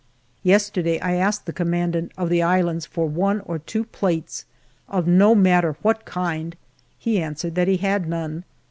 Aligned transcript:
Yesterday 0.41 0.99
I 0.99 1.13
asked 1.13 1.45
the 1.45 1.53
commandant 1.53 2.11
of 2.17 2.29
the 2.29 2.41
islands 2.41 2.87
for 2.87 3.05
one 3.07 3.41
or 3.41 3.59
two 3.59 3.83
plates, 3.83 4.45
of 4.89 5.05
no 5.05 5.35
matter 5.35 5.77
what 5.83 6.05
kind; 6.05 6.55
he 6.97 7.21
answered 7.21 7.53
that 7.53 7.67
he 7.67 7.77
had 7.77 8.09
none. 8.09 8.43